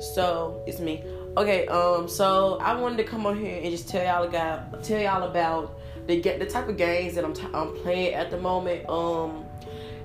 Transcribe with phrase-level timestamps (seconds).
[0.00, 1.04] So it's me.
[1.36, 5.00] Okay, um, so I wanted to come on here and just tell y'all about tell
[5.00, 8.38] y'all about the get the type of games that I'm t- I'm playing at the
[8.38, 8.88] moment.
[8.88, 9.44] Um,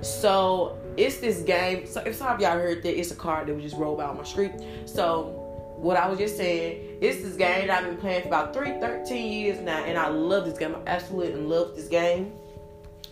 [0.02, 1.88] so it's this game.
[1.88, 4.06] So if some of y'all heard that, it's a car that was just rolled by
[4.06, 4.52] on my street.
[4.86, 5.40] So
[5.78, 8.80] what I was just saying, it's this game that I've been playing for about three,
[8.80, 10.76] 13 years now, and I love this game.
[10.76, 12.34] I absolutely love this game.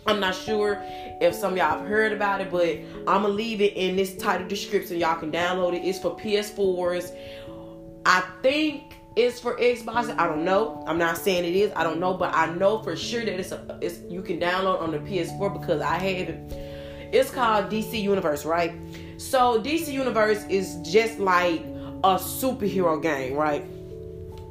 [0.06, 0.82] I'm not sure
[1.20, 2.68] if some of y'all have heard about it, but
[3.08, 4.98] I'm gonna leave it in this title description.
[4.98, 5.86] Y'all can download it.
[5.86, 7.16] It's for PS4s.
[8.04, 10.16] I think it's for Xbox.
[10.18, 10.82] I don't know.
[10.86, 11.72] I'm not saying it is.
[11.76, 14.80] I don't know, but I know for sure that it's a, it's you can download
[14.80, 16.52] on the PS4 because I have it.
[17.12, 18.72] It's called DC Universe, right?
[19.18, 21.60] So DC Universe is just like
[22.02, 23.64] a superhero game, right?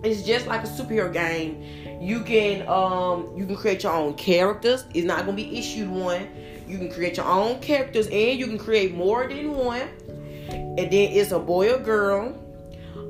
[0.04, 1.64] It's just like a superhero game
[2.02, 4.86] you can um you can create your own characters.
[4.96, 6.28] It's not gonna be issued one.
[6.68, 9.88] You can create your own characters and you can create more than one.
[10.50, 12.38] And then it's a boy or girl.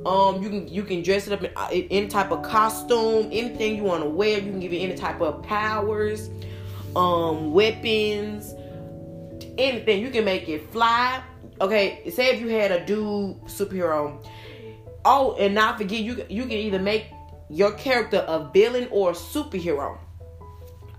[0.06, 3.30] Um, you can you can dress it up in, uh, in any type of costume,
[3.31, 4.39] anything you want to wear.
[4.39, 6.30] You can give it any type of powers,
[6.94, 8.53] um, weapons,
[9.58, 10.02] anything.
[10.02, 11.23] You can make it fly.
[11.61, 14.22] Okay, say if you had a dude superhero.
[15.05, 17.05] Oh, and not forget you you can either make
[17.52, 19.97] your character a villain or a superhero.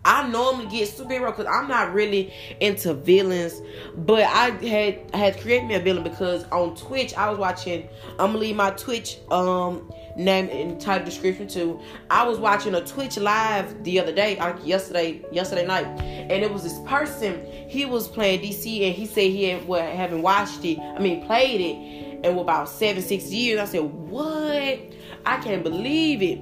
[0.05, 3.63] I normally get superhero because I'm not really into villains,
[3.95, 7.89] but I had had created me a villain because on Twitch I was watching.
[8.19, 11.81] I'm gonna leave my Twitch um name in title description too.
[12.11, 16.53] I was watching a Twitch live the other day, like yesterday, yesterday night, and it
[16.53, 17.41] was this person.
[17.69, 20.81] He was playing DC, and he said he had well, haven't watched it.
[20.81, 23.61] I mean, played it in about seven, six years.
[23.61, 24.81] I said, what?
[25.27, 26.39] I can't believe it.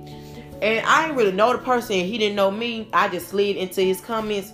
[0.63, 1.97] And I didn't really know the person.
[1.97, 2.89] He didn't know me.
[2.93, 4.53] I just slid into his comments.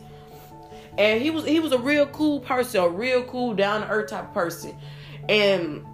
[0.98, 4.10] And he was he was a real cool person, a real cool down to earth
[4.10, 4.76] type person.
[5.28, 5.84] And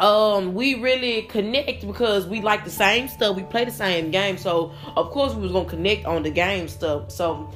[0.00, 3.36] um we really connect because we like the same stuff.
[3.36, 4.38] We play the same game.
[4.38, 7.12] So of course we was gonna connect on the game stuff.
[7.12, 7.52] So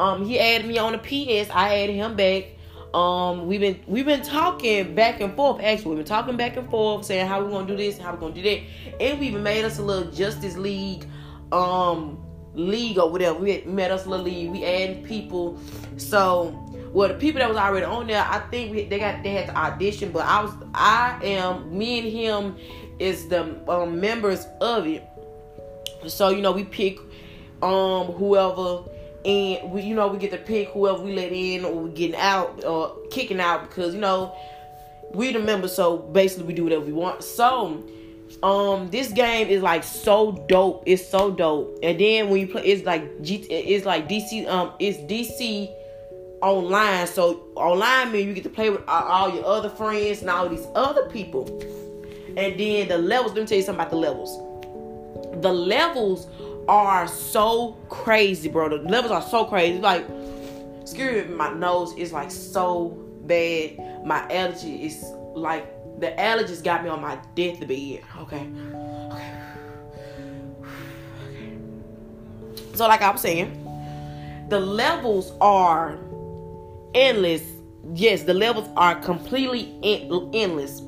[0.00, 1.50] um he added me on the PS.
[1.50, 2.55] I added him back.
[2.96, 5.60] Um, we've been we've been talking back and forth.
[5.62, 8.20] Actually, we've been talking back and forth, saying how we're gonna do this, how we're
[8.20, 8.60] gonna do that,
[8.98, 11.04] and we even made us a little Justice League,
[11.52, 12.18] um,
[12.54, 13.38] league or whatever.
[13.38, 14.50] We made us a little league.
[14.50, 15.60] We added people.
[15.98, 16.58] So,
[16.90, 19.48] well, the people that was already on there, I think we, they got they had
[19.48, 22.56] to audition, but I was I am me and him
[22.98, 25.04] is the um, members of it.
[26.06, 26.98] So you know we pick
[27.60, 28.84] um whoever
[29.26, 32.14] and we, you know, we get to pick whoever we let in or we getting
[32.14, 34.36] out or kicking out because you know
[35.12, 35.74] we the members.
[35.74, 37.24] So basically, we do whatever we want.
[37.24, 37.84] So,
[38.44, 40.84] um, this game is like so dope.
[40.86, 41.76] It's so dope.
[41.82, 44.46] And then when you play, it's like G, it's like DC.
[44.46, 45.74] Um, it's DC
[46.40, 47.08] online.
[47.08, 50.68] So online means you get to play with all your other friends and all these
[50.76, 51.48] other people.
[52.36, 53.32] And then the levels.
[53.32, 55.42] Let me tell you something about the levels.
[55.42, 56.28] The levels
[56.68, 58.68] are so crazy, bro.
[58.68, 59.80] The levels are so crazy.
[59.80, 60.06] Like,
[60.80, 62.88] excuse me, my nose is like so
[63.24, 64.04] bad.
[64.04, 65.04] My allergy is
[65.34, 65.66] like
[66.00, 67.70] the allergies got me on my deathbed.
[67.70, 68.02] Okay.
[68.20, 69.32] Okay.
[71.28, 71.58] Okay.
[72.74, 75.98] So, like I was saying, the levels are
[76.94, 77.42] endless.
[77.94, 80.82] Yes, the levels are completely endless.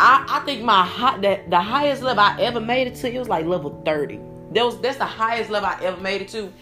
[0.00, 3.18] I, I think my high, that the highest level I ever made it to it
[3.18, 4.31] was like level 30.
[4.54, 6.52] That was that's the highest level I ever made it to.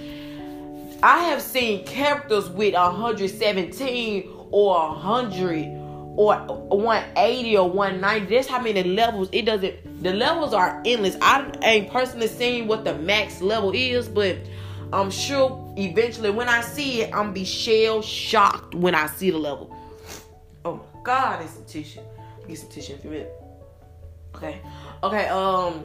[1.02, 5.80] I have seen characters with 117 or 100
[6.16, 6.36] or
[6.68, 8.34] 180 or 190.
[8.34, 9.28] That's how many levels.
[9.32, 10.02] It doesn't.
[10.02, 11.16] The levels are endless.
[11.22, 14.36] I ain't personally seen what the max level is, but
[14.92, 19.38] I'm sure eventually when I see it, I'm be shell shocked when I see the
[19.38, 19.74] level.
[20.64, 22.00] Oh my God, it's some tissue.
[22.46, 23.30] Get some tissue in a few minutes.
[24.34, 24.60] Okay.
[25.02, 25.28] Okay.
[25.28, 25.84] Um.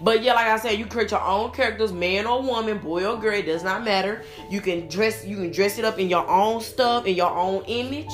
[0.00, 3.18] But yeah, like I said, you create your own characters, man or woman, boy or
[3.18, 4.22] girl, it does not matter.
[4.48, 7.64] You can dress you can dress it up in your own stuff, in your own
[7.66, 8.12] image.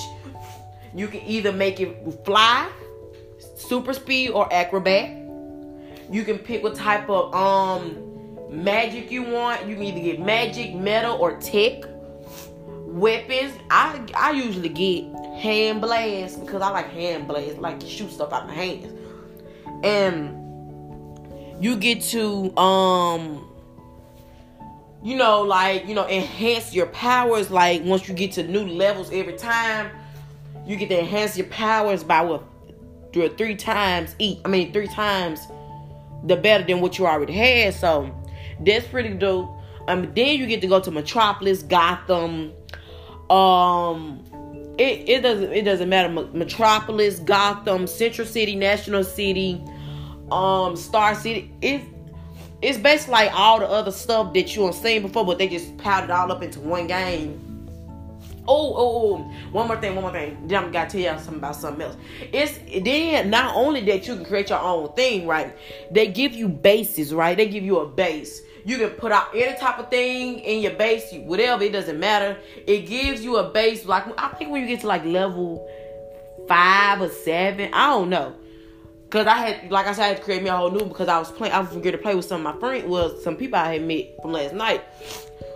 [0.94, 2.70] You can either make it fly,
[3.56, 5.10] super speed, or acrobat.
[6.10, 8.00] You can pick what type of um
[8.50, 9.66] magic you want.
[9.66, 11.82] You can either get magic, metal, or tech.
[12.86, 13.52] Weapons.
[13.70, 15.04] I I usually get
[15.36, 18.92] hand blast because I like hand blast, like shoot stuff out of my hands.
[19.82, 20.43] And
[21.60, 23.48] you get to um
[25.02, 29.10] you know like you know enhance your powers like once you get to new levels
[29.12, 29.90] every time
[30.66, 32.42] you get to enhance your powers by what
[33.12, 35.40] three times each i mean three times
[36.24, 38.10] the better than what you already had so
[38.60, 39.50] that's pretty dope.
[39.88, 42.52] Um then you get to go to metropolis gotham
[43.30, 44.24] um
[44.78, 49.62] it, it doesn't it doesn't matter metropolis gotham central city national city
[50.30, 51.82] um star city it
[52.62, 55.76] it's basically like all the other stuff that you have seen before but they just
[55.78, 57.44] piled it all up into one game
[58.46, 60.46] Oh, oh, oh, one more thing, one more thing.
[60.46, 61.96] Then I'm gotta tell y'all something about something else.
[62.30, 65.56] It's then not only that you can create your own thing, right?
[65.90, 67.36] They give you bases, right?
[67.36, 68.42] They give you a base.
[68.66, 72.36] You can put out any type of thing in your base, whatever, it doesn't matter.
[72.66, 75.66] It gives you a base, like I think when you get to like level
[76.46, 78.34] five or seven, I don't know.
[79.14, 81.06] Cause I had, like I said, I had to create me a whole new because
[81.06, 81.54] I was playing.
[81.54, 83.86] I was going to play with some of my friends, well, some people I had
[83.86, 84.82] met from last night.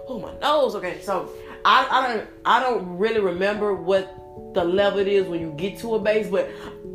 [0.07, 0.77] Oh my nose.
[0.77, 1.29] Okay, so
[1.65, 4.15] I, I don't I don't really remember what
[4.55, 6.49] the level it is when you get to a base, but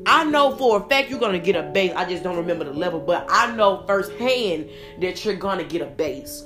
[0.05, 1.91] I know for a fact you're gonna get a base.
[1.97, 4.69] I just don't remember the level, but I know firsthand
[5.01, 6.45] that you're gonna get a base.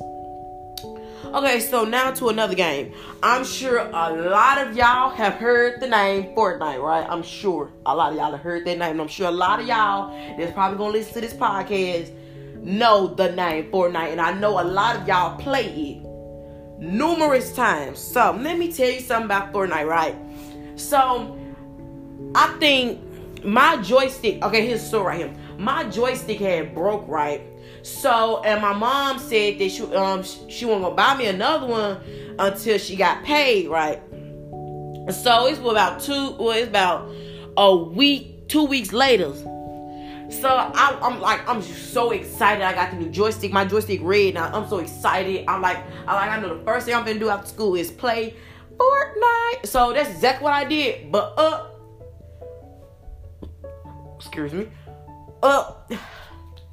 [1.34, 2.94] Okay, so now to another game.
[3.22, 7.06] I'm sure a lot of y'all have heard the name Fortnite, right?
[7.08, 8.92] I'm sure a lot of y'all have heard that name.
[8.92, 12.14] And I'm sure a lot of y'all that's probably gonna listen to this podcast
[12.64, 18.00] know the name Fortnite, and I know a lot of y'all play it numerous times.
[18.00, 20.16] So let me tell you something about Fortnite, right?
[20.76, 21.38] So
[22.36, 23.02] I think
[23.44, 25.34] my joystick, okay, here's the story right here.
[25.58, 27.42] My joystick had broke, right?
[27.84, 32.00] So and my mom said that she um she gonna buy me another one
[32.40, 34.02] until she got paid, right?
[35.12, 37.10] So it's about two, well, it's about
[37.56, 39.34] a week, two weeks later.
[40.30, 42.62] So I, am like, I'm so excited.
[42.62, 43.54] I got the new joystick.
[43.54, 44.52] My joystick red now.
[44.54, 45.46] I'm so excited.
[45.48, 47.90] I'm like, I like, I know the first thing I'm gonna do after school is
[47.90, 48.36] play
[48.76, 49.66] Fortnite.
[49.66, 51.10] So that's exactly what I did.
[51.10, 51.68] But uh,
[54.46, 54.72] excuse me,
[55.42, 55.74] uh,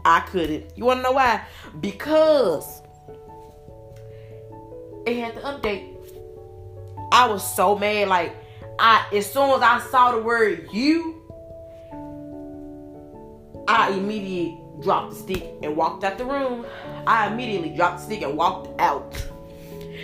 [0.05, 0.77] I couldn't.
[0.77, 1.47] You wanna know why?
[1.81, 2.83] Because
[5.07, 5.91] it had to update.
[7.13, 8.09] I was so mad.
[8.09, 8.35] Like,
[8.79, 11.23] I as soon as I saw the word you
[13.67, 16.67] I immediately dropped the stick and walked out the room.
[17.07, 19.13] I immediately dropped the stick and walked out.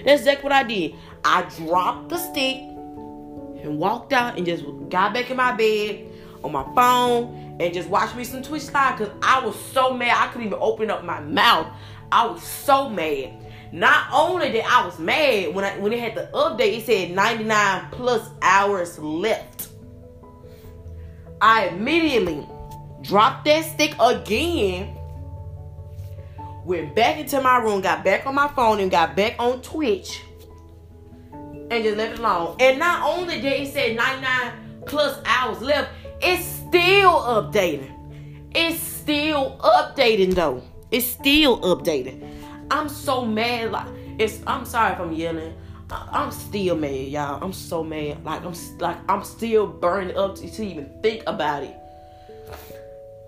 [0.05, 0.95] That's exactly what I did.
[1.25, 6.07] I dropped the stick and walked out and just got back in my bed
[6.43, 10.17] on my phone and just watch me some Twitch live because I was so mad
[10.17, 11.67] I couldn't even open up my mouth.
[12.11, 13.35] I was so mad.
[13.71, 17.11] Not only that I was mad when I when it had the update, it said
[17.13, 19.69] 99 plus hours left.
[21.41, 22.47] I immediately
[23.03, 24.97] dropped that stick again,
[26.65, 30.23] went back into my room, got back on my phone, and got back on Twitch,
[31.33, 32.57] and just left it alone.
[32.59, 34.53] And not only did it say 99
[34.87, 35.91] plus hours left,
[36.21, 37.91] it's still updating.
[38.55, 40.63] It's still updating though.
[40.91, 42.23] It's still updating.
[42.71, 43.73] I'm so mad.
[43.73, 43.89] Like
[44.19, 44.41] it's.
[44.47, 45.55] I'm sorry if I'm yelling.
[45.91, 47.43] I'm still mad, y'all.
[47.43, 48.25] I'm so mad.
[48.25, 51.77] Like I'm like I'm still burning up to, to even think about it.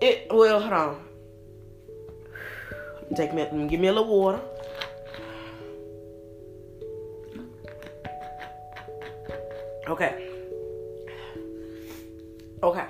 [0.01, 1.03] It well, hold on.
[3.15, 4.39] Take me, give me a little water.
[9.87, 10.29] Okay.
[12.63, 12.85] Okay.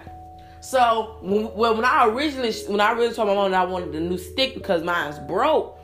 [0.64, 4.00] So, well, when I originally, when I really told my mom that I wanted a
[4.00, 5.78] new stick because mine's broke,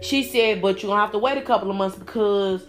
[0.00, 2.62] she said, "But you're gonna have to wait a couple of months because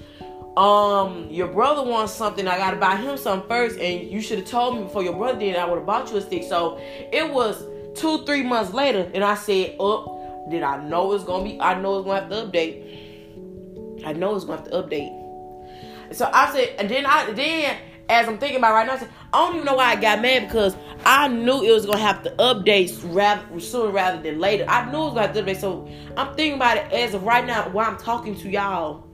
[0.57, 2.47] um your brother wants something.
[2.47, 5.37] I gotta buy him something first and you should have told me before your brother
[5.37, 6.44] did i would have bought you a stick.
[6.44, 7.64] So it was
[7.95, 11.80] two three months later and i said oh did i know it's gonna be i
[11.80, 14.06] know it's gonna have to update.
[14.06, 16.16] I know it's gonna have to update.
[16.16, 17.78] So i said and then i then
[18.09, 20.21] as i'm thinking about right now i said i don't even know why i got
[20.21, 20.75] mad because
[21.06, 24.97] i knew it was gonna have to update rather sooner rather than later i knew
[24.97, 25.87] it was gonna have to update so
[26.18, 29.09] i'm thinking about it as of right now while i'm talking to y'all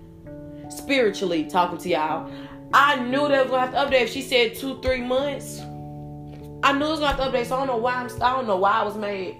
[0.70, 2.32] spiritually talking to y'all.
[2.74, 4.04] I knew that was gonna have to update.
[4.04, 5.60] If she said two, three months,
[6.64, 7.46] I knew it was gonna have to update.
[7.46, 8.10] So I don't know why I'm.
[8.22, 9.36] I don't know why I was mad.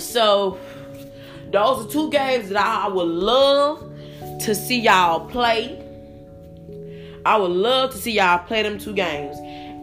[0.00, 0.58] So
[1.50, 3.92] those are two games that I would love
[4.40, 5.78] to see y'all play.
[7.24, 9.36] I would love to see y'all play them two games.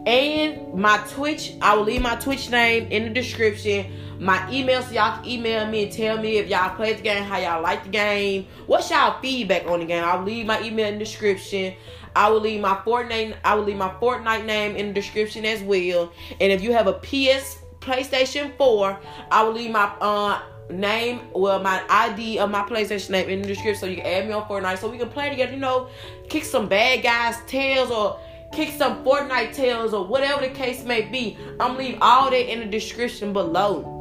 [0.06, 3.86] And my Twitch, I will leave my Twitch name in the description
[4.20, 7.24] my email so y'all can email me and tell me if y'all played the game,
[7.24, 10.04] how y'all like the game, what's y'all feedback on the game.
[10.04, 11.74] I'll leave my email in the description.
[12.14, 15.62] I will leave my Fortnite I will leave my Fortnite name in the description as
[15.62, 16.12] well.
[16.40, 20.42] And if you have a PS PlayStation 4, I will leave my uh
[20.72, 24.26] name, well, my ID of my PlayStation name in the description so you can add
[24.26, 25.88] me on Fortnite so we can play together, you know,
[26.28, 28.18] kick some bad guys' tails or
[28.52, 31.36] kick some Fortnite tails or whatever the case may be.
[31.58, 33.96] I'm leave all that in the description below.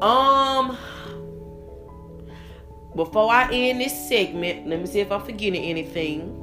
[0.00, 0.76] Um,
[2.94, 6.40] before I end this segment, let me see if I'm forgetting anything.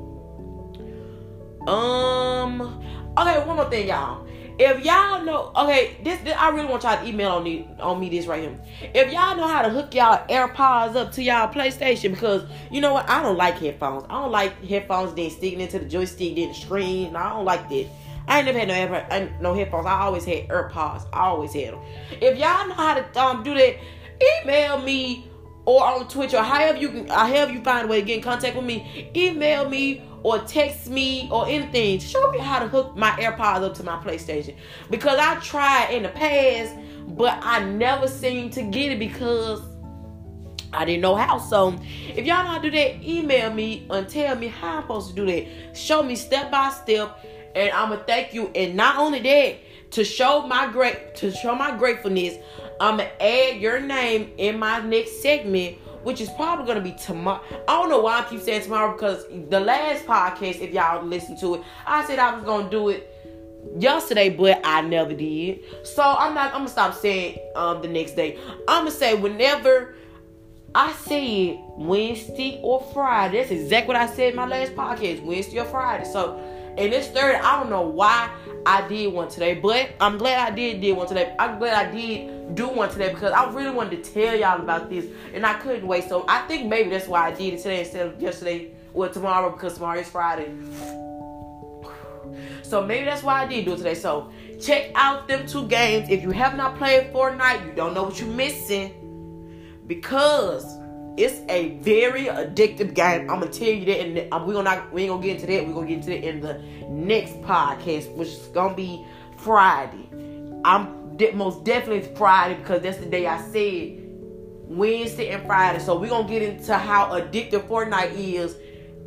[1.68, 2.82] Um.
[3.18, 4.21] Okay, one more thing, y'all.
[4.64, 8.00] If y'all know, okay, this, this I really want y'all to email on me on
[8.00, 8.60] me this right here.
[8.94, 12.94] If y'all know how to hook y'all AirPods up to y'all PlayStation, because you know
[12.94, 14.06] what, I don't like headphones.
[14.08, 17.16] I don't like headphones then sticking into the joystick, then the screen.
[17.16, 17.88] I don't like that.
[18.28, 19.88] I ain't never had no AirPods, no headphones.
[19.88, 21.08] I always had AirPods.
[21.12, 21.80] I always had them.
[22.22, 23.78] If y'all know how to um do that,
[24.44, 25.28] email me
[25.66, 28.24] or on Twitch or however you can, however you find a way to get in
[28.24, 29.10] contact with me.
[29.16, 32.00] Email me or text me or anything.
[32.00, 34.56] Show me how to hook my AirPods up to my PlayStation
[34.90, 36.76] because I tried in the past,
[37.08, 39.62] but I never seemed to get it because
[40.74, 41.38] I didn't know how.
[41.38, 41.76] So
[42.10, 45.10] if y'all know how to do that, email me and tell me how I'm supposed
[45.10, 45.76] to do that.
[45.76, 47.26] Show me step by step,
[47.56, 48.48] and I'ma thank you.
[48.56, 49.58] And not only that,
[49.92, 52.36] to show my great to show my gratefulness,
[52.80, 57.42] I'ma add your name in my next segment which is probably gonna be tomorrow.
[57.68, 61.38] I don't know why I keep saying tomorrow because the last podcast, if y'all listen
[61.40, 63.08] to it, I said I was gonna do it
[63.78, 65.62] yesterday, but I never did.
[65.84, 66.48] So I'm not.
[66.48, 68.38] I'm gonna stop saying um the next day.
[68.68, 69.96] I'm gonna say whenever
[70.74, 73.40] I said Wednesday or Friday.
[73.40, 76.06] That's exactly what I said in my last podcast, Wednesday or Friday.
[76.06, 76.38] So
[76.78, 78.30] and this third, I don't know why
[78.66, 81.36] I did one today, but I'm glad I did did one today.
[81.38, 84.90] I'm glad I did do one today because I really wanted to tell y'all about
[84.90, 86.08] this and I couldn't wait.
[86.08, 89.52] So I think maybe that's why I did it today instead of yesterday or tomorrow
[89.52, 90.52] because tomorrow is Friday.
[92.64, 93.96] So maybe that's why I did do it today.
[93.96, 94.32] So
[94.62, 96.10] check out them two games.
[96.10, 100.66] If you have not played Fortnite, you don't know what you're missing because
[101.18, 103.30] it's a very addictive game.
[103.30, 105.68] I'm gonna tell you that, and we're gonna we ain't gonna get into that.
[105.68, 109.06] We're gonna get into it in the next podcast, which is gonna be
[109.38, 110.10] Friday.
[110.64, 114.00] I'm de- most definitely Friday because that's the day I said
[114.68, 115.80] Wednesday and Friday.
[115.80, 118.56] So we're gonna get into how addictive Fortnite is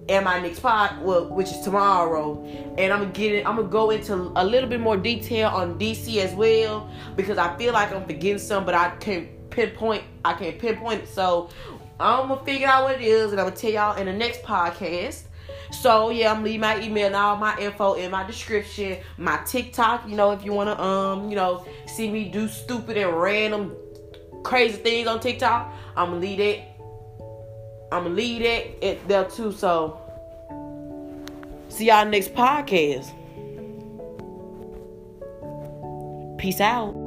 [0.07, 2.45] in my next pod, well, which is tomorrow,
[2.79, 3.47] and I'm gonna get it.
[3.47, 7.57] I'm gonna go into a little bit more detail on DC as well because I
[7.57, 10.05] feel like I'm forgetting some, but I can't pinpoint.
[10.25, 11.09] I can't pinpoint it.
[11.09, 11.51] So
[11.99, 14.43] I'm gonna figure out what it is, and I'm gonna tell y'all in the next
[14.43, 15.23] podcast.
[15.71, 18.99] So yeah, I'm leave my email and all my info in my description.
[19.19, 23.21] My TikTok, you know, if you wanna um, you know, see me do stupid and
[23.21, 23.75] random
[24.43, 26.63] crazy things on TikTok, I'm gonna leave it.
[27.93, 29.53] I'm gonna leave that it there too.
[29.53, 30.01] So
[31.69, 33.11] see y'all next podcast.
[36.39, 37.04] Peace out.